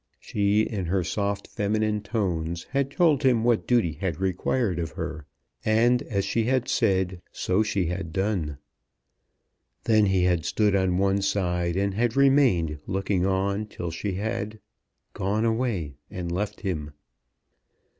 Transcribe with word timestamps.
She, 0.19 0.61
in 0.61 0.85
her 0.85 1.03
soft 1.03 1.47
feminine 1.47 2.01
tones, 2.01 2.63
had 2.71 2.89
told 2.89 3.21
him 3.21 3.43
what 3.43 3.67
duty 3.67 3.91
had 3.91 4.19
required 4.19 4.79
of 4.79 4.93
her, 4.93 5.27
and, 5.63 6.01
as 6.01 6.25
she 6.25 6.45
had 6.45 6.67
said 6.67 7.21
so 7.31 7.61
she 7.61 7.85
had 7.85 8.11
done. 8.11 8.57
Then 9.83 10.07
he 10.07 10.23
had 10.23 10.43
stood 10.43 10.75
on 10.75 10.97
one 10.97 11.21
side, 11.21 11.75
and 11.77 11.93
had 11.93 12.15
remained 12.15 12.79
looking 12.87 13.27
on, 13.27 13.67
till 13.67 13.91
she 13.91 14.13
had 14.13 14.59
gone 15.13 15.45
away 15.45 15.93
and 16.09 16.31
left 16.31 16.61
him. 16.61 16.93